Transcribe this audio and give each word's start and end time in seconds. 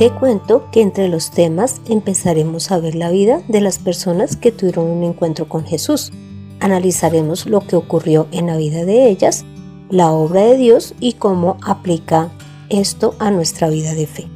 Te 0.00 0.10
cuento 0.10 0.64
que 0.72 0.80
entre 0.80 1.08
los 1.08 1.30
temas 1.30 1.82
empezaremos 1.84 2.70
a 2.70 2.78
ver 2.78 2.94
la 2.94 3.10
vida 3.10 3.42
de 3.48 3.60
las 3.60 3.78
personas 3.78 4.34
que 4.34 4.50
tuvieron 4.50 4.86
un 4.86 5.02
encuentro 5.02 5.46
con 5.46 5.66
Jesús. 5.66 6.10
Analizaremos 6.58 7.44
lo 7.44 7.60
que 7.60 7.76
ocurrió 7.76 8.26
en 8.32 8.46
la 8.46 8.56
vida 8.56 8.86
de 8.86 9.10
ellas, 9.10 9.44
la 9.90 10.10
obra 10.10 10.40
de 10.40 10.56
Dios 10.56 10.94
y 11.00 11.12
cómo 11.12 11.58
aplica 11.62 12.30
esto 12.70 13.14
a 13.18 13.30
nuestra 13.30 13.68
vida 13.68 13.92
de 13.92 14.06
fe. 14.06 14.26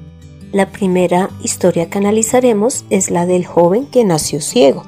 La 0.52 0.70
primera 0.70 1.30
historia 1.42 1.88
que 1.88 1.96
analizaremos 1.96 2.84
es 2.90 3.10
la 3.10 3.24
del 3.24 3.46
joven 3.46 3.87
que 3.87 4.04
nació 4.04 4.42
ciego. 4.42 4.84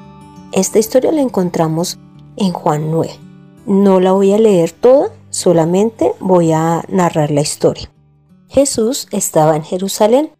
Esta 0.51 0.77
historia 0.77 1.11
la 1.11 1.21
encontramos 1.21 1.97
en 2.35 2.51
Juan 2.53 2.91
9. 2.91 3.09
No 3.65 3.99
la 3.99 4.11
voy 4.11 4.31
a 4.31 4.37
leer 4.37 4.73
toda, 4.73 5.09
solamente 5.31 6.11
voy 6.19 6.51
a 6.51 6.83
narrar 6.87 7.31
la 7.31 7.41
historia. 7.41 7.89
Jesús 8.47 9.07
estaba 9.11 9.55
en 9.55 9.63
Jerusalén 9.63 10.36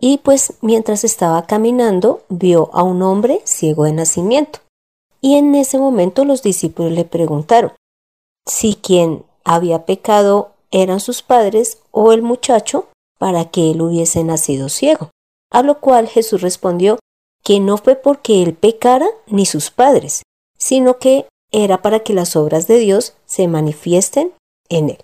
y 0.00 0.18
pues 0.18 0.54
mientras 0.60 1.04
estaba 1.04 1.46
caminando 1.46 2.22
vio 2.28 2.70
a 2.72 2.82
un 2.82 3.02
hombre 3.02 3.40
ciego 3.44 3.84
de 3.84 3.92
nacimiento. 3.92 4.60
Y 5.20 5.36
en 5.36 5.54
ese 5.54 5.78
momento 5.78 6.24
los 6.24 6.42
discípulos 6.42 6.92
le 6.92 7.04
preguntaron 7.04 7.72
si 8.46 8.74
quien 8.76 9.24
había 9.44 9.84
pecado 9.84 10.52
eran 10.70 11.00
sus 11.00 11.22
padres 11.22 11.78
o 11.90 12.12
el 12.12 12.22
muchacho 12.22 12.86
para 13.18 13.46
que 13.50 13.70
él 13.70 13.82
hubiese 13.82 14.22
nacido 14.22 14.68
ciego. 14.68 15.10
A 15.50 15.62
lo 15.62 15.80
cual 15.80 16.06
Jesús 16.08 16.42
respondió 16.42 16.98
que 17.42 17.58
no 17.58 17.78
fue 17.78 17.96
porque 17.96 18.42
él 18.42 18.54
pecara 18.54 19.08
ni 19.26 19.46
sus 19.46 19.70
padres, 19.70 20.22
sino 20.58 20.98
que 20.98 21.26
era 21.50 21.82
para 21.82 22.00
que 22.00 22.12
las 22.12 22.36
obras 22.36 22.68
de 22.68 22.78
Dios 22.78 23.14
se 23.26 23.48
manifiesten 23.48 24.32
en 24.68 24.90
él. 24.90 24.98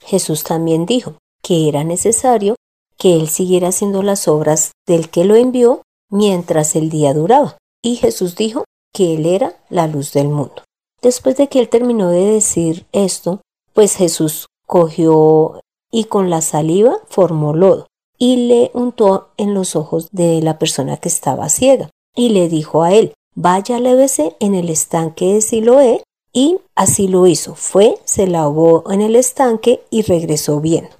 Jesús 0.00 0.44
también 0.44 0.86
dijo 0.86 1.14
que 1.42 1.68
era 1.68 1.84
necesario 1.84 2.56
que 3.00 3.16
él 3.16 3.28
siguiera 3.28 3.68
haciendo 3.68 4.02
las 4.02 4.28
obras 4.28 4.72
del 4.86 5.08
que 5.08 5.24
lo 5.24 5.34
envió 5.34 5.82
mientras 6.10 6.76
el 6.76 6.90
día 6.90 7.14
duraba. 7.14 7.56
Y 7.82 7.96
Jesús 7.96 8.36
dijo 8.36 8.64
que 8.92 9.14
él 9.14 9.24
era 9.24 9.56
la 9.70 9.86
luz 9.86 10.12
del 10.12 10.28
mundo. 10.28 10.62
Después 11.00 11.36
de 11.38 11.48
que 11.48 11.60
él 11.60 11.70
terminó 11.70 12.10
de 12.10 12.26
decir 12.26 12.86
esto, 12.92 13.40
pues 13.72 13.96
Jesús 13.96 14.46
cogió 14.66 15.60
y 15.90 16.04
con 16.04 16.28
la 16.28 16.42
saliva 16.42 16.98
formó 17.08 17.54
lodo 17.54 17.86
y 18.18 18.48
le 18.48 18.70
untó 18.74 19.30
en 19.38 19.54
los 19.54 19.76
ojos 19.76 20.10
de 20.12 20.42
la 20.42 20.58
persona 20.58 20.98
que 20.98 21.08
estaba 21.08 21.48
ciega 21.48 21.88
y 22.14 22.28
le 22.28 22.50
dijo 22.50 22.82
a 22.82 22.92
él, 22.92 23.14
vaya 23.34 23.80
lévese 23.80 24.36
en 24.40 24.54
el 24.54 24.68
estanque 24.68 25.32
de 25.32 25.40
Siloé 25.40 26.02
y 26.34 26.58
así 26.74 27.08
lo 27.08 27.26
hizo. 27.26 27.54
Fue, 27.54 27.96
se 28.04 28.26
lavó 28.26 28.84
en 28.92 29.00
el 29.00 29.16
estanque 29.16 29.82
y 29.88 30.02
regresó 30.02 30.60
bien. 30.60 30.90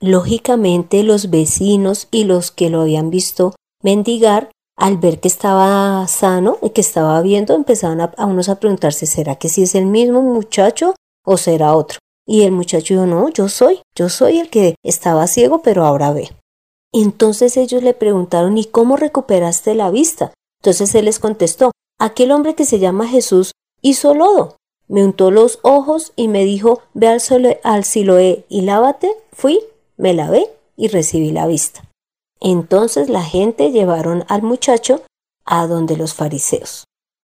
Lógicamente 0.00 1.02
los 1.02 1.30
vecinos 1.30 2.08
y 2.10 2.24
los 2.24 2.50
que 2.50 2.70
lo 2.70 2.82
habían 2.82 3.10
visto 3.10 3.54
mendigar, 3.82 4.50
al 4.76 4.98
ver 4.98 5.20
que 5.20 5.28
estaba 5.28 6.06
sano 6.06 6.58
y 6.62 6.70
que 6.70 6.82
estaba 6.82 7.20
viendo, 7.22 7.54
empezaban 7.54 8.00
a, 8.00 8.26
unos 8.26 8.48
a 8.48 8.60
preguntarse, 8.60 9.06
¿será 9.06 9.36
que 9.36 9.48
si 9.48 9.62
es 9.62 9.74
el 9.74 9.86
mismo 9.86 10.20
muchacho 10.20 10.94
o 11.24 11.38
será 11.38 11.74
otro? 11.74 11.98
Y 12.26 12.42
el 12.42 12.52
muchacho 12.52 12.94
dijo, 12.94 13.06
no, 13.06 13.30
yo 13.30 13.48
soy, 13.48 13.80
yo 13.94 14.08
soy 14.08 14.38
el 14.38 14.50
que 14.50 14.74
estaba 14.82 15.26
ciego, 15.28 15.62
pero 15.62 15.86
ahora 15.86 16.12
ve. 16.12 16.30
Entonces 16.92 17.56
ellos 17.56 17.82
le 17.82 17.94
preguntaron, 17.94 18.58
¿y 18.58 18.66
cómo 18.66 18.96
recuperaste 18.96 19.74
la 19.74 19.90
vista? 19.90 20.34
Entonces 20.60 20.94
él 20.94 21.06
les 21.06 21.18
contestó, 21.18 21.70
aquel 21.98 22.32
hombre 22.32 22.54
que 22.54 22.64
se 22.66 22.78
llama 22.78 23.08
Jesús 23.08 23.52
hizo 23.80 24.14
lodo, 24.14 24.56
me 24.88 25.04
untó 25.04 25.30
los 25.30 25.58
ojos 25.62 26.12
y 26.16 26.28
me 26.28 26.44
dijo, 26.44 26.80
ve 26.94 27.08
al, 27.08 27.20
al 27.64 27.84
Siloé 27.84 28.44
y 28.48 28.62
lávate. 28.62 29.10
Fui 29.32 29.60
me 29.96 30.14
lavé 30.14 30.46
y 30.76 30.88
recibí 30.88 31.30
la 31.30 31.46
vista. 31.46 31.82
Entonces 32.40 33.08
la 33.08 33.22
gente 33.22 33.70
llevaron 33.70 34.24
al 34.28 34.42
muchacho 34.42 35.02
a 35.44 35.66
donde 35.66 35.96
los 35.96 36.14
fariseos. 36.14 36.84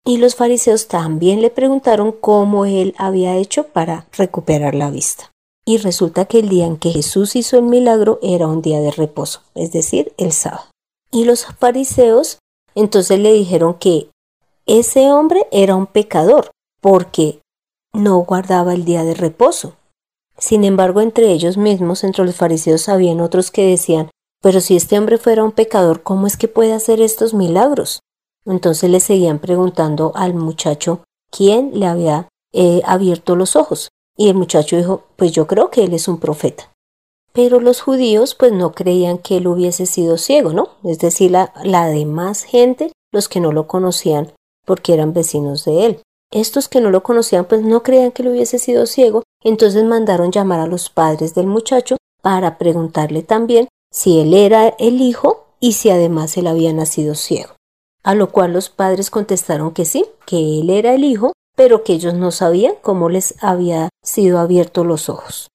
Y 0.06 0.18
los 0.18 0.36
fariseos 0.36 0.88
también 0.88 1.42
le 1.42 1.50
preguntaron 1.50 2.12
cómo 2.12 2.66
él 2.66 2.96
había 2.98 3.36
hecho 3.36 3.68
para 3.68 4.08
recuperar 4.14 4.74
la 4.74 4.90
vista. 4.90 5.32
Y 5.66 5.78
resulta 5.78 6.26
que 6.26 6.40
el 6.40 6.50
día 6.50 6.66
en 6.66 6.78
que 6.78 6.92
Jesús 6.92 7.36
hizo 7.36 7.58
el 7.58 7.64
milagro 7.64 8.20
era 8.22 8.48
un 8.48 8.62
día 8.62 8.80
de 8.80 8.92
reposo, 8.92 9.42
es 9.54 9.74
decir, 9.74 10.14
el 10.18 10.32
sábado. 10.32 10.66
Y 11.12 11.26
los 11.26 11.46
fariseos 11.46 12.40
entonces 12.74 13.20
le 13.20 13.34
dijeron 13.34 13.74
que 13.74 14.10
ese 14.68 15.12
hombre 15.12 15.48
era 15.52 15.76
un 15.76 15.88
pecador 15.88 16.52
porque 16.80 17.40
no 17.92 18.20
guardaba 18.20 18.74
el 18.74 18.86
día 18.86 19.04
de 19.04 19.16
reposo. 19.16 19.76
Sin 20.38 20.64
embargo, 20.64 21.02
entre 21.02 21.32
ellos 21.32 21.58
mismos, 21.58 22.04
entre 22.04 22.26
los 22.26 22.36
fariseos, 22.36 22.90
habían 22.90 23.22
otros 23.22 23.52
que 23.52 23.66
decían, 23.66 24.10
pero 24.42 24.62
si 24.62 24.76
este 24.76 24.98
hombre 24.98 25.18
fuera 25.18 25.44
un 25.44 25.52
pecador, 25.52 26.04
¿cómo 26.04 26.28
es 26.28 26.38
que 26.38 26.48
puede 26.48 26.74
hacer 26.74 27.02
estos 27.02 27.34
milagros? 27.34 28.02
Entonces 28.46 28.90
le 28.90 29.00
seguían 29.00 29.40
preguntando 29.40 30.12
al 30.16 30.34
muchacho 30.34 31.04
quién 31.32 31.72
le 31.74 31.88
había 31.88 32.30
eh, 32.54 32.82
abierto 32.86 33.36
los 33.36 33.56
ojos. 33.56 33.90
Y 34.16 34.30
el 34.30 34.36
muchacho 34.36 34.78
dijo, 34.78 35.04
pues 35.16 35.32
yo 35.32 35.48
creo 35.48 35.70
que 35.70 35.84
él 35.84 35.94
es 35.94 36.08
un 36.08 36.20
profeta. 36.20 36.72
Pero 37.34 37.60
los 37.60 37.82
judíos 37.82 38.36
pues 38.36 38.52
no 38.52 38.72
creían 38.72 39.18
que 39.20 39.38
él 39.38 39.48
hubiese 39.48 39.86
sido 39.86 40.18
ciego, 40.18 40.54
¿no? 40.54 40.70
Es 40.84 41.00
decir, 41.00 41.32
la, 41.32 41.54
la 41.64 41.88
demás 41.88 42.44
gente, 42.44 42.92
los 43.12 43.28
que 43.28 43.40
no 43.40 43.52
lo 43.52 43.68
conocían 43.68 44.34
porque 44.66 44.94
eran 44.94 45.14
vecinos 45.14 45.66
de 45.66 45.86
él. 45.86 46.02
Estos 46.32 46.68
que 46.68 46.82
no 46.82 46.90
lo 46.90 47.04
conocían 47.04 47.46
pues 47.46 47.62
no 47.62 47.84
creían 47.84 48.12
que 48.12 48.24
él 48.24 48.30
hubiese 48.30 48.60
sido 48.60 48.86
ciego, 48.86 49.24
entonces 49.44 49.84
mandaron 49.84 50.32
llamar 50.32 50.60
a 50.60 50.68
los 50.68 50.90
padres 50.90 51.34
del 51.36 51.48
muchacho 51.48 51.98
para 52.22 52.58
preguntarle 52.58 53.24
también 53.24 53.68
si 53.92 54.20
él 54.20 54.34
era 54.34 54.70
el 54.80 55.02
hijo 55.02 55.46
y 55.60 55.74
si 55.74 55.90
además 55.90 56.38
él 56.38 56.48
había 56.48 56.74
nacido 56.74 57.16
ciego. 57.16 57.56
A 58.04 58.16
lo 58.16 58.32
cual 58.32 58.54
los 58.54 58.70
padres 58.70 59.10
contestaron 59.10 59.72
que 59.72 59.86
sí, 59.86 60.06
que 60.26 60.60
él 60.60 60.70
era 60.70 60.94
el 60.94 61.04
hijo, 61.04 61.34
pero 61.56 61.84
que 61.84 61.94
ellos 61.94 62.14
no 62.14 62.32
sabían 62.32 62.76
cómo 62.82 63.10
les 63.10 63.36
había 63.42 63.90
sido 64.04 64.40
abiertos 64.40 64.86
los 64.86 65.10
ojos. 65.10 65.50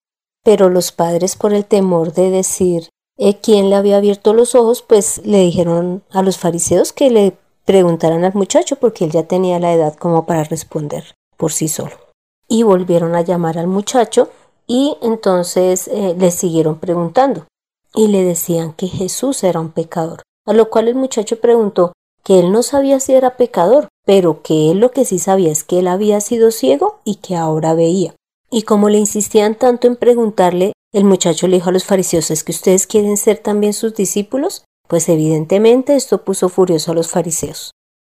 Pero 0.45 0.69
los 0.69 0.91
padres, 0.93 1.37
por 1.37 1.55
el 1.55 1.65
temor 1.65 2.13
de 2.13 2.31
decir 2.31 2.89
eh, 3.17 3.39
quién 3.41 3.71
le 3.71 3.77
había 3.77 3.99
abierto 3.99 4.35
los 4.35 4.55
ojos, 4.55 4.83
pues 4.83 5.23
le 5.25 5.39
dijeron 5.39 6.03
a 6.11 6.23
los 6.23 6.39
fariseos 6.39 6.93
que 6.93 7.11
le 7.11 7.37
preguntaran 7.65 8.25
al 8.25 8.35
muchacho 8.35 8.77
porque 8.77 9.05
él 9.05 9.13
ya 9.13 9.23
tenía 9.23 9.61
la 9.61 9.73
edad 9.73 9.95
como 9.95 10.27
para 10.27 10.45
responder 10.45 11.15
por 11.37 11.53
sí 11.53 11.69
solo. 11.69 12.12
Y 12.53 12.65
volvieron 12.65 13.15
a 13.15 13.23
llamar 13.23 13.57
al 13.57 13.67
muchacho 13.67 14.29
y 14.67 14.99
entonces 15.01 15.89
eh, 15.89 16.15
le 16.19 16.31
siguieron 16.31 16.79
preguntando 16.79 17.47
y 17.95 18.09
le 18.09 18.25
decían 18.25 18.75
que 18.75 18.89
Jesús 18.89 19.43
era 19.43 19.59
un 19.59 19.71
pecador. 19.71 20.21
A 20.47 20.53
lo 20.53 20.69
cual 20.69 20.89
el 20.89 20.95
muchacho 20.95 21.41
preguntó 21.41 21.95
que 22.23 22.41
él 22.41 22.53
no 22.53 22.63
sabía 22.63 23.01
si 23.01 23.15
era 23.15 23.39
pecador, 23.39 23.89
pero 24.05 24.43
que 24.43 24.71
él 24.71 24.81
lo 24.81 24.91
que 24.91 25.07
sí 25.07 25.19
sabía 25.19 25.51
es 25.51 25.65
que 25.65 25.79
él 25.79 25.89
había 25.89 26.21
sido 26.21 26.51
ciego 26.51 27.01
y 27.05 27.15
que 27.15 27.37
ahora 27.37 27.73
veía. 27.73 28.15
Y 28.51 28.65
como 28.65 28.91
le 28.91 28.99
insistían 28.99 29.55
tanto 29.55 29.87
en 29.87 29.97
preguntarle, 29.97 30.75
el 30.93 31.05
muchacho 31.05 31.49
le 31.49 31.57
dijo 31.57 31.71
a 31.71 31.73
los 31.73 31.85
fariseos, 31.85 32.31
¿es 32.31 32.45
que 32.45 32.53
ustedes 32.53 32.87
quieren 32.87 33.17
ser 33.17 33.39
también 33.39 33.73
sus 33.73 33.95
discípulos? 33.95 34.63
Pues 34.89 35.09
evidentemente 35.09 35.97
esto 35.97 36.23
puso 36.23 36.51
furioso 36.51 36.93
a 36.93 36.95
los 36.95 37.09
fariseos. 37.09 37.71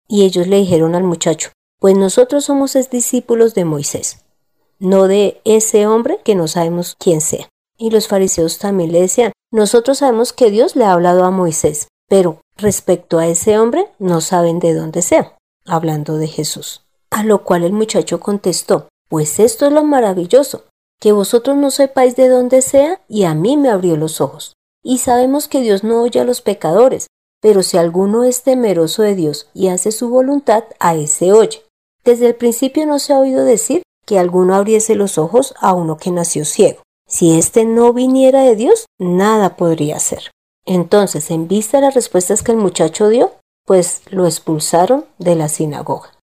Y 0.07 0.23
ellos 0.23 0.47
le 0.47 0.59
dijeron 0.59 0.95
al 0.95 1.03
muchacho, 1.03 1.49
pues 1.81 1.97
nosotros 1.97 2.45
somos 2.45 2.77
discípulos 2.89 3.53
de 3.53 3.65
Moisés, 3.65 4.19
no 4.79 5.07
de 5.07 5.41
ese 5.43 5.85
hombre 5.87 6.19
que 6.23 6.35
no 6.35 6.47
sabemos 6.47 6.95
quién 6.97 7.21
sea. 7.21 7.49
Y 7.77 7.91
los 7.91 8.07
fariseos 8.07 8.57
también 8.57 8.91
le 8.91 9.01
decían, 9.01 9.31
nosotros 9.51 9.99
sabemos 9.99 10.33
que 10.33 10.51
Dios 10.51 10.75
le 10.75 10.85
ha 10.85 10.93
hablado 10.93 11.23
a 11.23 11.31
Moisés, 11.31 11.87
pero 12.07 12.41
respecto 12.57 13.19
a 13.19 13.27
ese 13.27 13.57
hombre 13.57 13.87
no 13.99 14.21
saben 14.21 14.59
de 14.59 14.73
dónde 14.73 15.01
sea, 15.01 15.35
hablando 15.65 16.17
de 16.17 16.27
Jesús. 16.27 16.83
A 17.09 17.23
lo 17.23 17.43
cual 17.43 17.63
el 17.63 17.73
muchacho 17.73 18.19
contestó, 18.19 18.89
pues 19.09 19.39
esto 19.39 19.65
es 19.65 19.71
lo 19.71 19.83
maravilloso, 19.83 20.65
que 20.99 21.11
vosotros 21.11 21.57
no 21.57 21.71
sepáis 21.71 22.15
de 22.15 22.27
dónde 22.27 22.61
sea 22.61 23.01
y 23.07 23.23
a 23.23 23.33
mí 23.33 23.57
me 23.57 23.69
abrió 23.69 23.95
los 23.95 24.21
ojos. 24.21 24.53
Y 24.83 24.99
sabemos 24.99 25.47
que 25.47 25.61
Dios 25.61 25.83
no 25.83 26.01
oye 26.03 26.19
a 26.19 26.25
los 26.25 26.41
pecadores, 26.41 27.07
pero 27.41 27.63
si 27.63 27.77
alguno 27.77 28.23
es 28.23 28.43
temeroso 28.43 29.01
de 29.01 29.15
Dios 29.15 29.49
y 29.53 29.69
hace 29.69 29.91
su 29.91 30.09
voluntad, 30.09 30.65
a 30.79 30.95
ese 30.95 31.31
oye. 31.31 31.63
Desde 32.03 32.27
el 32.27 32.35
principio 32.35 32.85
no 32.85 32.99
se 32.99 33.13
ha 33.13 33.19
oído 33.19 33.43
decir 33.43 33.81
que 34.09 34.17
alguno 34.17 34.55
abriese 34.55 34.95
los 34.95 35.19
ojos 35.19 35.53
a 35.61 35.75
uno 35.75 35.97
que 35.97 36.09
nació 36.09 36.43
ciego. 36.43 36.81
Si 37.07 37.37
éste 37.37 37.63
no 37.63 37.93
viniera 37.93 38.41
de 38.41 38.55
Dios, 38.55 38.87
nada 38.97 39.55
podría 39.55 39.97
hacer. 39.97 40.31
Entonces, 40.65 41.29
en 41.29 41.47
vista 41.47 41.77
de 41.77 41.85
las 41.85 41.93
respuestas 41.93 42.41
que 42.41 42.51
el 42.51 42.57
muchacho 42.57 43.09
dio, 43.09 43.33
pues 43.67 44.01
lo 44.09 44.25
expulsaron 44.25 45.05
de 45.19 45.35
la 45.35 45.47
sinagoga. 45.47 46.17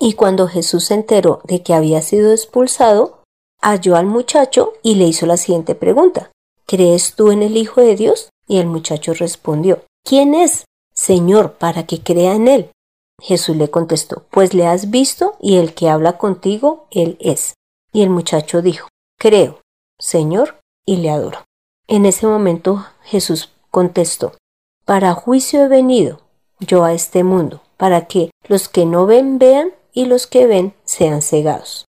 Y 0.00 0.14
cuando 0.14 0.48
Jesús 0.48 0.86
se 0.86 0.94
enteró 0.94 1.40
de 1.44 1.62
que 1.62 1.74
había 1.74 2.02
sido 2.02 2.32
expulsado, 2.32 3.22
halló 3.60 3.94
al 3.94 4.06
muchacho 4.06 4.72
y 4.82 4.96
le 4.96 5.04
hizo 5.04 5.24
la 5.24 5.36
siguiente 5.36 5.76
pregunta. 5.76 6.32
¿Crees 6.66 7.14
tú 7.14 7.30
en 7.30 7.42
el 7.42 7.56
Hijo 7.56 7.80
de 7.80 7.94
Dios? 7.94 8.30
Y 8.48 8.58
el 8.58 8.66
muchacho 8.66 9.14
respondió, 9.14 9.84
¿quién 10.04 10.34
es, 10.34 10.64
Señor, 10.92 11.52
para 11.52 11.86
que 11.86 12.02
crea 12.02 12.34
en 12.34 12.48
él? 12.48 12.70
Jesús 13.20 13.56
le 13.56 13.70
contestó, 13.70 14.24
pues 14.30 14.54
le 14.54 14.66
has 14.66 14.90
visto 14.90 15.36
y 15.40 15.56
el 15.56 15.74
que 15.74 15.88
habla 15.88 16.18
contigo, 16.18 16.86
él 16.90 17.16
es. 17.20 17.54
Y 17.92 18.02
el 18.02 18.10
muchacho 18.10 18.62
dijo, 18.62 18.88
creo, 19.18 19.60
Señor, 19.98 20.60
y 20.86 20.96
le 20.96 21.10
adoro. 21.10 21.44
En 21.86 22.06
ese 22.06 22.26
momento 22.26 22.86
Jesús 23.02 23.50
contestó, 23.70 24.34
para 24.84 25.14
juicio 25.14 25.64
he 25.64 25.68
venido 25.68 26.20
yo 26.60 26.84
a 26.84 26.92
este 26.92 27.24
mundo, 27.24 27.62
para 27.76 28.06
que 28.06 28.30
los 28.46 28.68
que 28.68 28.86
no 28.86 29.06
ven 29.06 29.38
vean 29.38 29.72
y 29.92 30.06
los 30.06 30.26
que 30.26 30.46
ven 30.46 30.74
sean 30.84 31.22
cegados. 31.22 31.86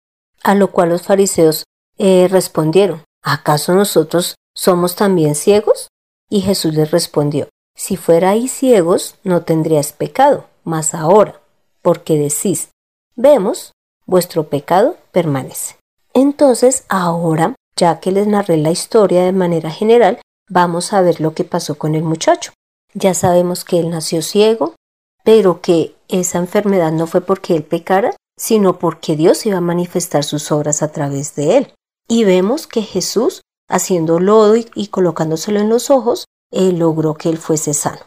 A 0.43 0.55
lo 0.55 0.71
cual 0.71 0.89
los 0.89 1.03
fariseos 1.03 1.63
eh, 1.97 2.27
respondieron, 2.29 3.03
¿acaso 3.23 3.73
nosotros 3.73 4.35
somos 4.53 4.95
también 4.95 5.35
ciegos? 5.35 5.87
Y 6.29 6.41
Jesús 6.41 6.73
les 6.73 6.91
respondió, 6.91 7.49
si 7.75 7.97
fuerais 7.97 8.51
ciegos 8.51 9.15
no 9.23 9.43
tendrías 9.43 9.91
pecado, 9.91 10.45
mas 10.65 10.93
ahora, 10.93 11.39
porque 11.81 12.17
decís, 12.17 12.69
vemos, 13.15 13.71
vuestro 14.05 14.49
pecado 14.49 14.97
permanece. 15.11 15.77
Entonces, 16.13 16.83
ahora, 16.89 17.55
ya 17.77 17.99
que 17.99 18.11
les 18.11 18.27
narré 18.27 18.57
la 18.57 18.71
historia 18.71 19.23
de 19.23 19.31
manera 19.31 19.69
general, 19.69 20.19
vamos 20.49 20.93
a 20.93 21.01
ver 21.01 21.21
lo 21.21 21.33
que 21.33 21.43
pasó 21.43 21.75
con 21.77 21.95
el 21.95 22.03
muchacho. 22.03 22.51
Ya 22.93 23.13
sabemos 23.13 23.63
que 23.63 23.79
él 23.79 23.89
nació 23.89 24.21
ciego, 24.21 24.75
pero 25.23 25.61
que 25.61 25.95
esa 26.07 26.37
enfermedad 26.37 26.91
no 26.91 27.07
fue 27.07 27.21
porque 27.21 27.55
él 27.55 27.63
pecara, 27.63 28.15
sino 28.37 28.79
porque 28.79 29.15
Dios 29.15 29.45
iba 29.45 29.57
a 29.57 29.61
manifestar 29.61 30.23
sus 30.23 30.51
obras 30.51 30.81
a 30.81 30.91
través 30.91 31.35
de 31.35 31.57
él. 31.57 31.73
Y 32.07 32.23
vemos 32.23 32.67
que 32.67 32.81
Jesús, 32.81 33.41
haciendo 33.67 34.19
lodo 34.19 34.55
y, 34.55 34.87
colocándoselo 34.87 35.59
en 35.59 35.69
los 35.69 35.89
ojos, 35.89 36.25
él 36.51 36.79
logró 36.79 37.15
que 37.15 37.29
él 37.29 37.37
fuese 37.37 37.73
sano. 37.73 38.01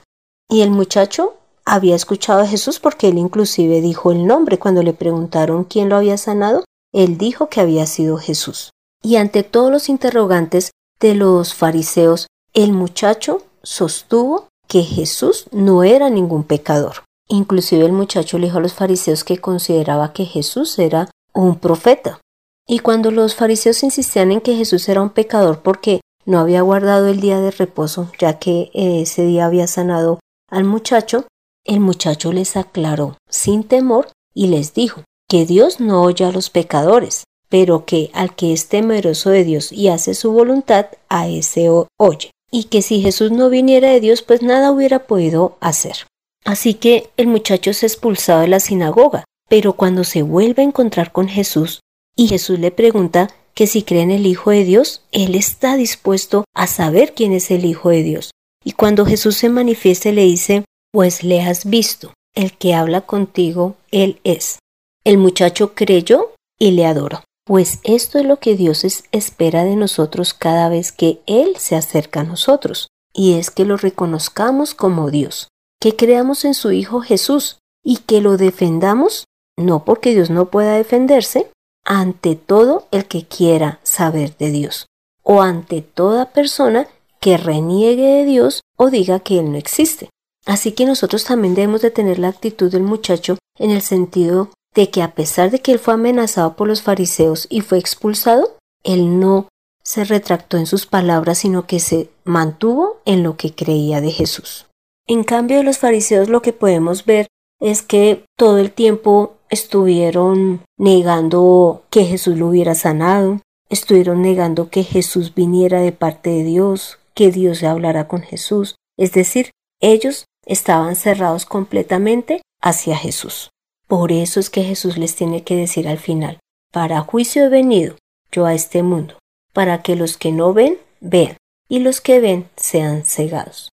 Y 0.48 0.62
el 0.62 0.70
muchacho 0.70 1.34
había 1.68 1.94
escuchado 1.94 2.40
a 2.40 2.46
Jesús 2.46 2.80
porque 2.80 3.08
él 3.08 3.18
inclusive 3.18 3.80
dijo 3.80 4.10
el 4.10 4.26
nombre 4.26 4.58
cuando 4.58 4.82
le 4.82 4.92
preguntaron 4.92 5.64
quién 5.64 5.88
lo 5.88 5.96
había 5.96 6.16
sanado, 6.16 6.64
él 6.92 7.18
dijo 7.18 7.48
que 7.48 7.60
había 7.60 7.86
sido 7.86 8.16
Jesús. 8.16 8.70
Y 9.02 9.16
ante 9.16 9.42
todos 9.42 9.70
los 9.70 9.88
interrogantes 9.88 10.70
de 11.00 11.14
los 11.14 11.54
fariseos, 11.54 12.26
el 12.54 12.72
muchacho 12.72 13.42
sostuvo 13.62 14.48
que 14.66 14.82
Jesús 14.82 15.46
no 15.52 15.84
era 15.84 16.10
ningún 16.10 16.44
pecador. 16.44 17.04
Inclusive 17.28 17.84
el 17.84 17.92
muchacho 17.92 18.38
le 18.38 18.46
dijo 18.46 18.58
a 18.58 18.62
los 18.62 18.74
fariseos 18.74 19.22
que 19.22 19.38
consideraba 19.38 20.12
que 20.12 20.24
Jesús 20.24 20.78
era 20.78 21.10
un 21.34 21.56
profeta. 21.56 22.20
Y 22.66 22.80
cuando 22.80 23.10
los 23.10 23.34
fariseos 23.34 23.82
insistían 23.82 24.32
en 24.32 24.40
que 24.40 24.56
Jesús 24.56 24.88
era 24.88 25.02
un 25.02 25.10
pecador 25.10 25.60
porque 25.60 26.00
no 26.24 26.38
había 26.38 26.62
guardado 26.62 27.08
el 27.08 27.20
día 27.20 27.40
de 27.40 27.50
reposo, 27.50 28.10
ya 28.18 28.38
que 28.38 28.70
ese 28.74 29.24
día 29.24 29.46
había 29.46 29.66
sanado 29.66 30.20
al 30.50 30.64
muchacho, 30.64 31.26
el 31.68 31.80
muchacho 31.80 32.32
les 32.32 32.56
aclaró 32.56 33.18
sin 33.28 33.62
temor 33.62 34.08
y 34.34 34.48
les 34.48 34.74
dijo 34.74 35.04
que 35.28 35.46
Dios 35.46 35.78
no 35.78 36.02
oye 36.02 36.24
a 36.24 36.32
los 36.32 36.50
pecadores, 36.50 37.24
pero 37.48 37.84
que 37.84 38.10
al 38.14 38.34
que 38.34 38.52
es 38.52 38.68
temeroso 38.68 39.30
de 39.30 39.44
Dios 39.44 39.70
y 39.70 39.88
hace 39.88 40.14
su 40.14 40.32
voluntad, 40.32 40.86
a 41.08 41.28
ese 41.28 41.68
oye. 41.98 42.30
Y 42.50 42.64
que 42.64 42.80
si 42.80 43.02
Jesús 43.02 43.30
no 43.30 43.50
viniera 43.50 43.90
de 43.90 44.00
Dios, 44.00 44.22
pues 44.22 44.42
nada 44.42 44.72
hubiera 44.72 45.06
podido 45.06 45.58
hacer. 45.60 46.06
Así 46.44 46.74
que 46.74 47.10
el 47.18 47.26
muchacho 47.26 47.70
es 47.70 47.82
expulsado 47.82 48.40
de 48.40 48.48
la 48.48 48.60
sinagoga, 48.60 49.24
pero 49.50 49.74
cuando 49.74 50.04
se 50.04 50.22
vuelve 50.22 50.62
a 50.62 50.66
encontrar 50.66 51.12
con 51.12 51.28
Jesús 51.28 51.80
y 52.16 52.28
Jesús 52.28 52.58
le 52.58 52.70
pregunta 52.70 53.28
que 53.52 53.66
si 53.66 53.82
cree 53.82 54.02
en 54.02 54.10
el 54.10 54.26
Hijo 54.26 54.50
de 54.50 54.64
Dios, 54.64 55.02
él 55.12 55.34
está 55.34 55.76
dispuesto 55.76 56.44
a 56.54 56.66
saber 56.66 57.12
quién 57.12 57.32
es 57.32 57.50
el 57.50 57.66
Hijo 57.66 57.90
de 57.90 58.02
Dios. 58.02 58.30
Y 58.64 58.72
cuando 58.72 59.04
Jesús 59.04 59.36
se 59.36 59.50
manifieste 59.50 60.12
le 60.12 60.22
dice, 60.24 60.64
pues 60.92 61.22
le 61.22 61.42
has 61.42 61.64
visto, 61.64 62.14
el 62.34 62.56
que 62.56 62.74
habla 62.74 63.02
contigo, 63.02 63.76
él 63.90 64.20
es. 64.24 64.58
El 65.04 65.18
muchacho 65.18 65.74
creyó 65.74 66.32
y 66.58 66.72
le 66.72 66.86
adoró. 66.86 67.22
Pues 67.44 67.80
esto 67.82 68.18
es 68.18 68.26
lo 68.26 68.40
que 68.40 68.56
Dios 68.56 68.84
espera 69.10 69.64
de 69.64 69.74
nosotros 69.74 70.34
cada 70.34 70.68
vez 70.68 70.92
que 70.92 71.20
Él 71.24 71.56
se 71.56 71.76
acerca 71.76 72.20
a 72.20 72.24
nosotros, 72.24 72.88
y 73.14 73.38
es 73.38 73.50
que 73.50 73.64
lo 73.64 73.78
reconozcamos 73.78 74.74
como 74.74 75.10
Dios, 75.10 75.48
que 75.80 75.96
creamos 75.96 76.44
en 76.44 76.52
su 76.52 76.72
Hijo 76.72 77.00
Jesús 77.00 77.58
y 77.82 77.96
que 77.98 78.20
lo 78.20 78.36
defendamos, 78.36 79.24
no 79.56 79.86
porque 79.86 80.12
Dios 80.12 80.28
no 80.28 80.50
pueda 80.50 80.74
defenderse, 80.74 81.50
ante 81.86 82.36
todo 82.36 82.86
el 82.90 83.06
que 83.06 83.24
quiera 83.26 83.80
saber 83.82 84.36
de 84.36 84.50
Dios, 84.50 84.84
o 85.22 85.40
ante 85.40 85.80
toda 85.80 86.32
persona 86.32 86.86
que 87.18 87.38
reniegue 87.38 88.08
de 88.08 88.24
Dios 88.26 88.60
o 88.76 88.90
diga 88.90 89.20
que 89.20 89.38
Él 89.38 89.52
no 89.52 89.56
existe. 89.56 90.10
Así 90.48 90.72
que 90.72 90.86
nosotros 90.86 91.24
también 91.24 91.54
debemos 91.54 91.82
de 91.82 91.90
tener 91.90 92.18
la 92.18 92.28
actitud 92.28 92.72
del 92.72 92.82
muchacho 92.82 93.36
en 93.58 93.70
el 93.70 93.82
sentido 93.82 94.48
de 94.74 94.88
que 94.88 95.02
a 95.02 95.14
pesar 95.14 95.50
de 95.50 95.60
que 95.60 95.72
él 95.72 95.78
fue 95.78 95.92
amenazado 95.92 96.56
por 96.56 96.66
los 96.66 96.80
fariseos 96.80 97.46
y 97.50 97.60
fue 97.60 97.76
expulsado, 97.76 98.56
él 98.82 99.20
no 99.20 99.48
se 99.82 100.04
retractó 100.04 100.56
en 100.56 100.64
sus 100.64 100.86
palabras, 100.86 101.36
sino 101.36 101.66
que 101.66 101.80
se 101.80 102.08
mantuvo 102.24 102.96
en 103.04 103.22
lo 103.22 103.36
que 103.36 103.54
creía 103.54 104.00
de 104.00 104.10
Jesús. 104.10 104.66
En 105.06 105.22
cambio 105.22 105.58
de 105.58 105.64
los 105.64 105.76
fariseos 105.76 106.30
lo 106.30 106.40
que 106.40 106.54
podemos 106.54 107.04
ver 107.04 107.26
es 107.60 107.82
que 107.82 108.24
todo 108.34 108.56
el 108.56 108.72
tiempo 108.72 109.34
estuvieron 109.50 110.62
negando 110.78 111.82
que 111.90 112.06
Jesús 112.06 112.38
lo 112.38 112.48
hubiera 112.48 112.74
sanado, 112.74 113.42
estuvieron 113.68 114.22
negando 114.22 114.70
que 114.70 114.82
Jesús 114.82 115.34
viniera 115.34 115.82
de 115.82 115.92
parte 115.92 116.30
de 116.30 116.44
Dios, 116.44 116.98
que 117.12 117.30
Dios 117.30 117.62
hablara 117.64 118.08
con 118.08 118.22
Jesús, 118.22 118.76
es 118.96 119.12
decir, 119.12 119.50
ellos 119.80 120.24
estaban 120.48 120.96
cerrados 120.96 121.46
completamente 121.46 122.42
hacia 122.60 122.96
Jesús. 122.96 123.50
Por 123.86 124.10
eso 124.10 124.40
es 124.40 124.50
que 124.50 124.64
Jesús 124.64 124.98
les 124.98 125.14
tiene 125.14 125.44
que 125.44 125.54
decir 125.54 125.86
al 125.86 125.98
final, 125.98 126.40
para 126.72 127.00
juicio 127.02 127.44
he 127.44 127.48
venido 127.48 127.96
yo 128.32 128.44
a 128.46 128.54
este 128.54 128.82
mundo, 128.82 129.18
para 129.52 129.82
que 129.82 129.94
los 129.94 130.16
que 130.16 130.32
no 130.32 130.52
ven, 130.52 130.78
vean, 131.00 131.36
y 131.68 131.78
los 131.78 132.00
que 132.00 132.20
ven 132.20 132.48
sean 132.56 133.04
cegados. 133.04 133.70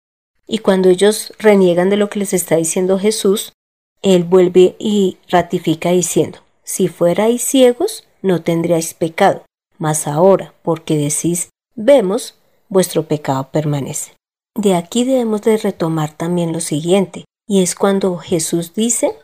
Y 0.48 0.58
cuando 0.60 0.90
ellos 0.90 1.34
reniegan 1.40 1.90
de 1.90 1.98
lo 1.98 2.10
que 2.10 2.20
les 2.20 2.34
está 2.34 2.56
diciendo 2.56 3.00
Jesús, 3.00 3.54
Él 4.02 4.24
vuelve 4.24 4.76
y 4.80 5.18
ratifica 5.30 5.92
diciendo, 5.92 6.40
si 6.64 6.88
fuerais 6.88 7.44
ciegos, 7.44 8.06
no 8.22 8.42
tendríais 8.42 8.94
pecado, 8.94 9.44
mas 9.78 10.08
ahora, 10.08 10.54
porque 10.64 10.98
decís, 10.98 11.50
vemos, 11.76 12.36
vuestro 12.70 13.08
pecado 13.08 13.50
permanece. 13.52 14.14
De 14.56 14.76
aquí 14.76 15.04
debemos 15.04 15.42
de 15.42 15.58
retomar 15.58 16.16
también 16.16 16.52
lo 16.52 16.60
siguiente, 16.60 17.26
y 17.48 17.62
es 17.62 17.76
cuando 17.76 18.18
Jesús 18.18 18.74
dice, 18.74 19.16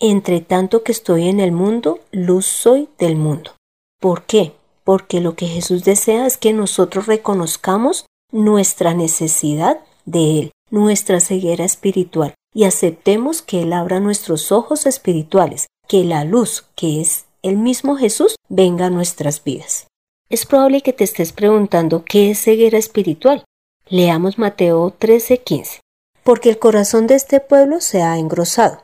entre 0.00 0.40
tanto 0.40 0.82
que 0.82 0.92
estoy 0.92 1.28
en 1.28 1.40
el 1.40 1.52
mundo, 1.52 2.00
luz 2.10 2.46
soy 2.46 2.88
del 2.98 3.16
mundo. 3.16 3.52
¿Por 4.00 4.24
qué? 4.24 4.52
Porque 4.82 5.20
lo 5.20 5.34
que 5.34 5.46
Jesús 5.46 5.84
desea 5.84 6.26
es 6.26 6.36
que 6.36 6.52
nosotros 6.52 7.06
reconozcamos 7.06 8.06
nuestra 8.32 8.94
necesidad 8.94 9.80
de 10.04 10.40
Él, 10.40 10.50
nuestra 10.70 11.20
ceguera 11.20 11.64
espiritual, 11.64 12.34
y 12.52 12.64
aceptemos 12.64 13.42
que 13.42 13.62
Él 13.62 13.72
abra 13.72 14.00
nuestros 14.00 14.52
ojos 14.52 14.86
espirituales, 14.86 15.66
que 15.88 16.04
la 16.04 16.24
luz, 16.24 16.66
que 16.74 17.00
es 17.00 17.26
el 17.42 17.56
mismo 17.56 17.96
Jesús, 17.96 18.36
venga 18.48 18.86
a 18.86 18.90
nuestras 18.90 19.42
vidas. 19.42 19.86
Es 20.28 20.46
probable 20.46 20.80
que 20.80 20.92
te 20.92 21.04
estés 21.04 21.32
preguntando 21.32 22.04
qué 22.04 22.30
es 22.30 22.42
ceguera 22.42 22.78
espiritual. 22.78 23.44
Leamos 23.90 24.38
Mateo 24.38 24.94
13:15. 24.98 25.80
Porque 26.22 26.48
el 26.48 26.58
corazón 26.58 27.06
de 27.06 27.16
este 27.16 27.38
pueblo 27.40 27.82
se 27.82 28.00
ha 28.00 28.16
engrosado 28.16 28.82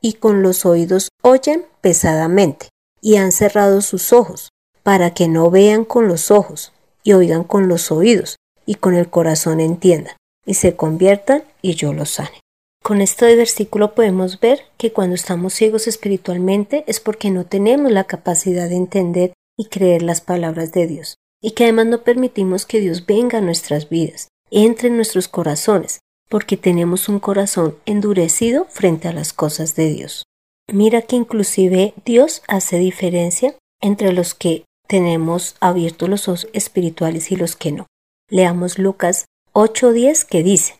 y 0.00 0.12
con 0.12 0.40
los 0.42 0.64
oídos 0.64 1.08
oyen 1.22 1.66
pesadamente, 1.80 2.68
y 3.00 3.16
han 3.16 3.32
cerrado 3.32 3.80
sus 3.80 4.12
ojos, 4.12 4.50
para 4.84 5.12
que 5.12 5.26
no 5.26 5.50
vean 5.50 5.84
con 5.84 6.06
los 6.06 6.30
ojos, 6.30 6.72
y 7.02 7.14
oigan 7.14 7.42
con 7.42 7.66
los 7.66 7.90
oídos, 7.90 8.36
y 8.66 8.76
con 8.76 8.94
el 8.94 9.10
corazón 9.10 9.58
entiendan, 9.58 10.14
y 10.44 10.54
se 10.54 10.76
conviertan, 10.76 11.42
y 11.60 11.74
yo 11.74 11.92
los 11.92 12.10
sane. 12.10 12.40
Con 12.84 13.00
este 13.00 13.34
versículo 13.34 13.96
podemos 13.96 14.38
ver 14.38 14.60
que 14.76 14.92
cuando 14.92 15.16
estamos 15.16 15.54
ciegos 15.54 15.88
espiritualmente 15.88 16.84
es 16.86 17.00
porque 17.00 17.30
no 17.30 17.46
tenemos 17.46 17.90
la 17.90 18.04
capacidad 18.04 18.68
de 18.68 18.76
entender 18.76 19.32
y 19.56 19.64
creer 19.64 20.02
las 20.02 20.20
palabras 20.20 20.70
de 20.70 20.86
Dios, 20.86 21.16
y 21.42 21.50
que 21.52 21.64
además 21.64 21.86
no 21.86 22.04
permitimos 22.04 22.64
que 22.64 22.78
Dios 22.78 23.06
venga 23.06 23.38
a 23.38 23.42
nuestras 23.42 23.88
vidas, 23.88 24.28
entre 24.50 24.88
en 24.88 24.96
nuestros 24.96 25.28
corazones, 25.28 26.00
porque 26.28 26.56
tenemos 26.56 27.08
un 27.08 27.20
corazón 27.20 27.76
endurecido 27.86 28.66
frente 28.70 29.08
a 29.08 29.12
las 29.12 29.32
cosas 29.32 29.76
de 29.76 29.90
Dios. 29.90 30.24
Mira 30.72 31.02
que 31.02 31.16
inclusive 31.16 31.94
Dios 32.04 32.42
hace 32.48 32.78
diferencia 32.78 33.54
entre 33.80 34.12
los 34.12 34.34
que 34.34 34.64
tenemos 34.88 35.56
abiertos 35.60 36.08
los 36.08 36.28
ojos 36.28 36.48
espirituales 36.52 37.30
y 37.30 37.36
los 37.36 37.56
que 37.56 37.72
no. 37.72 37.86
Leamos 38.28 38.78
Lucas 38.78 39.26
8:10 39.52 40.24
que 40.24 40.42
dice, 40.42 40.78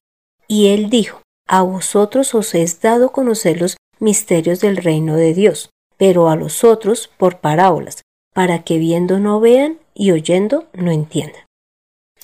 Y 0.48 0.68
él 0.68 0.90
dijo, 0.90 1.22
A 1.46 1.62
vosotros 1.62 2.34
os 2.34 2.54
es 2.54 2.80
dado 2.80 3.12
conocer 3.12 3.60
los 3.60 3.76
misterios 3.98 4.60
del 4.60 4.76
reino 4.76 5.16
de 5.16 5.34
Dios, 5.34 5.70
pero 5.96 6.28
a 6.28 6.36
los 6.36 6.64
otros 6.64 7.08
por 7.16 7.38
parábolas, 7.38 8.02
para 8.34 8.64
que 8.64 8.78
viendo 8.78 9.18
no 9.20 9.40
vean 9.40 9.78
y 9.94 10.10
oyendo 10.10 10.66
no 10.72 10.90
entiendan. 10.90 11.45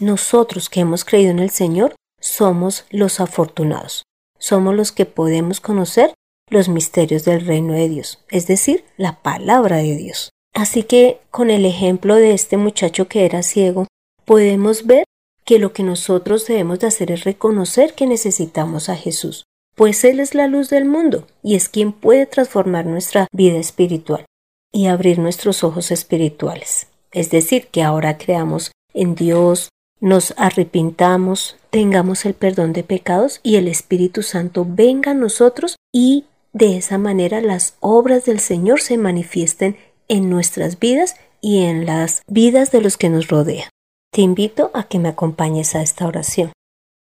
Nosotros 0.01 0.69
que 0.69 0.81
hemos 0.81 1.05
creído 1.05 1.31
en 1.31 1.39
el 1.39 1.51
Señor 1.51 1.95
somos 2.21 2.85
los 2.91 3.21
afortunados, 3.21 4.05
somos 4.39 4.75
los 4.75 4.93
que 4.93 5.07
podemos 5.07 5.61
conocer 5.61 6.15
los 6.49 6.69
misterios 6.69 7.25
del 7.25 7.45
reino 7.45 7.75
de 7.75 7.89
Dios, 7.89 8.25
es 8.29 8.47
decir, 8.47 8.85
la 8.97 9.21
palabra 9.23 9.77
de 9.77 9.97
Dios. 9.97 10.31
Así 10.55 10.83
que 10.83 11.21
con 11.31 11.51
el 11.51 11.65
ejemplo 11.65 12.15
de 12.15 12.35
este 12.35 12.57
muchacho 12.57 13.09
que 13.09 13.25
era 13.25 13.43
ciego, 13.43 13.87
podemos 14.25 14.87
ver 14.87 15.05
que 15.45 15.59
lo 15.59 15.73
que 15.73 15.83
nosotros 15.83 16.47
debemos 16.47 16.79
de 16.81 16.87
hacer 16.87 17.11
es 17.11 17.25
reconocer 17.25 17.95
que 17.95 18.07
necesitamos 18.07 18.89
a 18.89 18.97
Jesús, 18.97 19.45
pues 19.75 20.05
Él 20.05 20.21
es 20.21 20.35
la 20.35 20.47
luz 20.47 20.69
del 20.71 20.85
mundo 20.85 21.27
y 21.43 21.57
es 21.57 21.69
quien 21.69 21.93
puede 21.93 22.27
transformar 22.27 22.87
nuestra 22.87 23.27
vida 23.33 23.59
espiritual 23.59 24.25
y 24.73 24.87
abrir 24.87 25.19
nuestros 25.19 25.65
ojos 25.65 25.91
espirituales. 25.91 26.87
Es 27.11 27.31
decir, 27.31 27.69
que 27.69 27.83
ahora 27.83 28.19
creamos 28.19 28.73
en 28.95 29.15
Dios, 29.15 29.69
nos 30.03 30.35
arrepintamos, 30.37 31.57
tengamos 31.71 32.27
el 32.27 32.35
perdón 32.35 32.73
de 32.73 32.83
pecados 32.83 33.39
y 33.45 33.55
el 33.55 33.69
Espíritu 33.69 34.25
Santo 34.25 34.67
venga 34.69 35.13
a 35.13 35.15
nosotros 35.15 35.77
y 35.93 36.25
de 36.53 36.77
esa 36.77 36.99
manera 36.99 37.41
las 37.41 37.77
obras 37.79 38.25
del 38.25 38.41
Señor 38.41 38.81
se 38.81 38.99
manifiesten 38.99 39.77
en 40.09 40.29
nuestras 40.29 40.81
vidas 40.81 41.15
y 41.41 41.63
en 41.63 41.87
las 41.87 42.23
vidas 42.27 42.73
de 42.73 42.81
los 42.81 42.97
que 42.97 43.11
nos 43.11 43.29
rodean. 43.29 43.69
Te 44.13 44.23
invito 44.23 44.73
a 44.75 44.89
que 44.89 44.99
me 44.99 45.09
acompañes 45.09 45.77
a 45.77 45.83
esta 45.83 46.05
oración. 46.09 46.51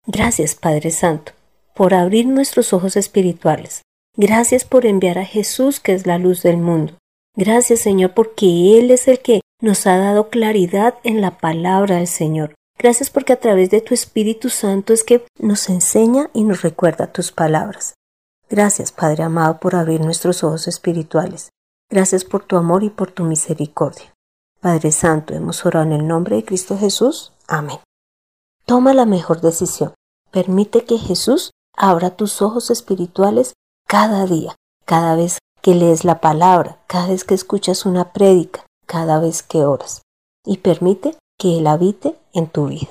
Gracias, 0.06 0.54
Padre 0.54 0.92
Santo, 0.92 1.32
por 1.74 1.94
abrir 1.94 2.26
nuestros 2.26 2.72
ojos 2.72 2.96
espirituales. 2.96 3.82
Gracias 4.16 4.64
por 4.64 4.86
enviar 4.86 5.18
a 5.18 5.26
Jesús, 5.26 5.80
que 5.80 5.94
es 5.94 6.06
la 6.06 6.18
luz 6.18 6.44
del 6.44 6.58
mundo. 6.58 6.94
Gracias, 7.36 7.80
Señor, 7.80 8.14
porque 8.14 8.78
Él 8.78 8.92
es 8.92 9.08
el 9.08 9.18
que 9.18 9.40
nos 9.60 9.84
ha 9.88 9.98
dado 9.98 10.30
claridad 10.30 10.94
en 11.02 11.20
la 11.20 11.38
palabra 11.38 11.96
del 11.96 12.06
Señor. 12.06 12.54
Gracias 12.78 13.10
porque 13.10 13.32
a 13.32 13.40
través 13.40 13.70
de 13.70 13.80
tu 13.80 13.94
Espíritu 13.94 14.50
Santo 14.50 14.92
es 14.92 15.04
que 15.04 15.26
nos 15.38 15.68
enseña 15.68 16.30
y 16.34 16.44
nos 16.44 16.62
recuerda 16.62 17.12
tus 17.12 17.32
palabras. 17.32 17.94
Gracias, 18.50 18.92
Padre 18.92 19.22
amado, 19.22 19.58
por 19.58 19.74
abrir 19.74 20.00
nuestros 20.00 20.44
ojos 20.44 20.68
espirituales. 20.68 21.50
Gracias 21.90 22.24
por 22.24 22.44
tu 22.44 22.56
amor 22.56 22.82
y 22.82 22.90
por 22.90 23.10
tu 23.10 23.24
misericordia. 23.24 24.14
Padre 24.60 24.92
Santo, 24.92 25.34
hemos 25.34 25.64
orado 25.66 25.86
en 25.86 25.92
el 25.92 26.06
nombre 26.06 26.36
de 26.36 26.44
Cristo 26.44 26.76
Jesús. 26.76 27.32
Amén. 27.46 27.78
Toma 28.66 28.94
la 28.94 29.06
mejor 29.06 29.40
decisión. 29.40 29.94
Permite 30.30 30.84
que 30.84 30.98
Jesús 30.98 31.50
abra 31.76 32.16
tus 32.16 32.42
ojos 32.42 32.70
espirituales 32.70 33.52
cada 33.86 34.26
día, 34.26 34.56
cada 34.84 35.16
vez 35.16 35.38
que 35.60 35.74
lees 35.74 36.04
la 36.04 36.20
palabra, 36.20 36.78
cada 36.86 37.08
vez 37.08 37.24
que 37.24 37.34
escuchas 37.34 37.86
una 37.86 38.12
prédica, 38.12 38.66
cada 38.86 39.20
vez 39.20 39.42
que 39.42 39.64
oras. 39.64 40.02
Y 40.44 40.58
permite 40.58 41.16
que 41.44 41.58
Él 41.58 41.66
habite 41.66 42.14
en 42.32 42.46
tu 42.46 42.68
vida. 42.68 42.88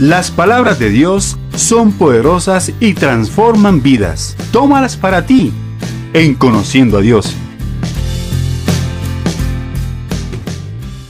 Las 0.00 0.32
palabras 0.32 0.80
de 0.80 0.88
Dios 0.88 1.36
son 1.54 1.92
poderosas 1.92 2.72
y 2.80 2.94
transforman 2.94 3.80
vidas. 3.80 4.36
Tómalas 4.52 4.96
para 4.96 5.24
ti 5.24 5.52
en 6.14 6.34
Conociendo 6.34 6.98
a 6.98 7.00
Dios. 7.00 7.36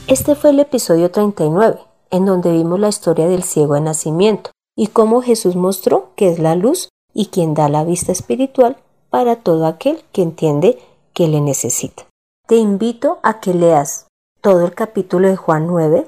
Este 0.05 0.35
fue 0.35 0.51
el 0.51 0.59
episodio 0.59 1.09
39, 1.09 1.79
en 2.11 2.25
donde 2.27 2.51
vimos 2.51 2.79
la 2.79 2.89
historia 2.89 3.27
del 3.27 3.41
ciego 3.41 3.73
de 3.73 3.81
nacimiento 3.81 4.51
y 4.77 4.85
cómo 4.85 5.23
Jesús 5.23 5.55
mostró 5.55 6.11
que 6.15 6.29
es 6.29 6.37
la 6.37 6.53
luz 6.53 6.89
y 7.11 7.27
quien 7.27 7.55
da 7.55 7.69
la 7.69 7.83
vista 7.83 8.11
espiritual 8.11 8.77
para 9.09 9.37
todo 9.37 9.65
aquel 9.65 10.03
que 10.11 10.21
entiende 10.21 10.77
que 11.13 11.27
le 11.27 11.41
necesita. 11.41 12.05
Te 12.47 12.57
invito 12.57 13.17
a 13.23 13.39
que 13.39 13.55
leas 13.55 14.05
todo 14.41 14.65
el 14.65 14.73
capítulo 14.73 15.29
de 15.29 15.35
Juan 15.35 15.67
9, 15.67 16.07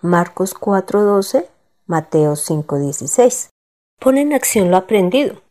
Marcos 0.00 0.54
4:12, 0.54 1.46
Mateo 1.86 2.34
5:16. 2.34 3.50
Pon 4.00 4.16
en 4.16 4.32
acción 4.32 4.70
lo 4.70 4.78
aprendido. 4.78 5.42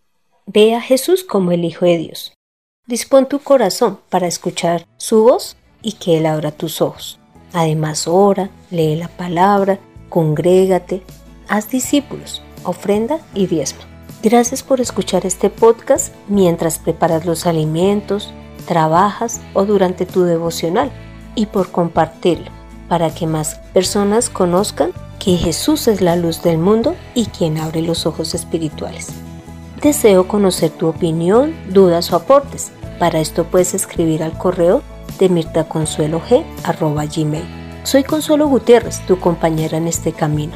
Ve 0.48 0.74
a 0.74 0.82
Jesús 0.82 1.24
como 1.24 1.51
el 1.51 1.63
Hijo 1.63 1.86
de 1.86 1.98
Dios. 1.98 2.34
Dispón 2.88 3.27
tu 3.27 3.39
corazón 3.39 4.00
para 4.10 4.27
escuchar 4.27 4.88
su 4.98 5.24
voz 5.24 5.55
y 5.84 5.94
que 5.94 6.17
Él 6.17 6.25
abra 6.25 6.51
tus 6.51 6.82
ojos. 6.82 7.20
Además, 7.53 8.08
ora, 8.08 8.50
lee 8.72 8.96
la 8.96 9.08
palabra, 9.08 9.79
congrégate, 10.10 11.03
haz 11.48 11.70
discípulos, 11.70 12.41
ofrenda 12.63 13.20
y 13.36 13.46
diezma. 13.46 13.84
Gracias 14.24 14.63
por 14.63 14.82
escuchar 14.82 15.27
este 15.27 15.51
podcast 15.51 16.13
mientras 16.27 16.79
preparas 16.79 17.25
los 17.25 17.46
alimentos, 17.46 18.34
trabajas 18.65 19.41
o 19.53 19.65
durante 19.65 20.08
tu 20.08 20.24
devocional 20.24 20.91
y 21.36 21.48
por 21.48 21.72
compartirlo 21.72 22.51
para 22.88 23.13
que 23.13 23.27
más 23.27 23.56
personas 23.74 24.30
conozcan 24.30 24.92
que 25.20 25.36
Jesús 25.38 25.88
es 25.88 26.01
la 26.01 26.15
luz 26.15 26.42
del 26.44 26.58
mundo 26.58 26.96
y 27.13 27.25
quien 27.27 27.58
abre 27.58 27.82
los 27.82 28.06
ojos 28.06 28.34
espirituales. 28.36 29.10
Deseo 29.82 30.27
conocer 30.27 30.72
tu 30.72 30.88
opinión, 30.88 31.54
dudas 31.70 32.12
o 32.12 32.15
aportes. 32.15 32.72
Para 33.00 33.20
esto 33.20 33.44
puedes 33.46 33.74
escribir 33.74 34.24
al 34.24 34.38
correo 34.38 34.82
de 35.20 35.30
mirtaconsuelog.gmail. 35.30 37.46
Soy 37.84 38.04
Consuelo 38.04 38.48
Gutiérrez, 38.48 39.06
tu 39.06 39.20
compañera 39.20 39.77
en 39.77 39.88
este 39.88 40.12
camino. 40.12 40.54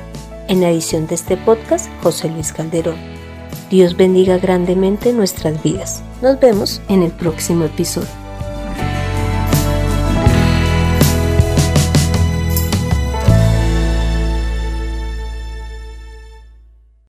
En 0.48 0.62
la 0.62 0.69
edición 0.69 1.05
de 1.07 1.15
este 1.15 1.36
podcast, 1.38 1.88
José 2.01 2.29
Luis 2.29 2.53
Calderón. 2.53 2.98
Dios 3.69 3.95
bendiga 3.95 4.39
grandemente 4.39 5.13
nuestras 5.13 5.62
vidas. 5.62 6.01
Nos 6.24 6.39
vemos 6.39 6.81
en 6.89 7.03
el 7.03 7.12
próximo 7.12 7.65
episodio. 7.65 8.28